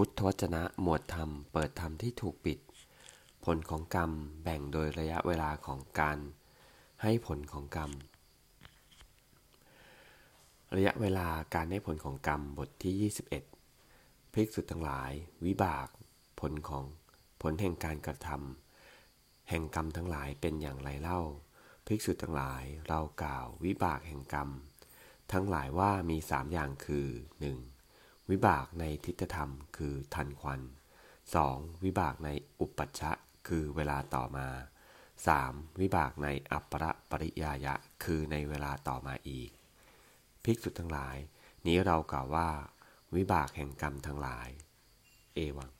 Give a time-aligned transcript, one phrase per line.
[0.00, 2.58] พุทธวจนะหมวดธรรมเปิดธรรมที่ถูกปิด
[3.44, 4.10] ผลของกรรม
[4.42, 6.18] แบ่งโดยระยะเวลาของการ
[7.02, 7.90] ให้ผลของกรรม
[10.76, 13.12] ระยะเวลาการให้ผลของกรรมบทที่
[13.70, 15.10] 21ภิกษุทั้งหลาย
[15.46, 15.88] วิบาก
[16.40, 16.84] ผลของ
[17.42, 21.20] ผลแห่งการกระทำแห่งกรรมทั้งหลายเป็นอย่างไรเล่า
[21.86, 24.48] ภิกษุทั้งหลายเรากล่าววิบากแห่งกรรม
[25.32, 27.77] ทั้งหลายว่ามีสามอย่างคือ 1.
[28.30, 30.60] วิบากในทิฏฐธรรมคือทันควัน
[31.22, 31.84] 2.
[31.84, 32.28] วิบากใน
[32.60, 33.12] อุปัชชะ
[33.48, 34.48] คือเวลาต่อมา
[35.14, 35.80] 3.
[35.80, 37.74] วิบากในอัปปะปริยายะ
[38.04, 39.50] คือในเวลาต่อมาอีก
[40.44, 41.16] ภิกษุทั้งหลาย
[41.66, 42.48] นี้เรากล่าวว่า
[43.16, 44.48] วิบากแห่งกรรมทั้งหลาย
[45.34, 45.70] เอวัง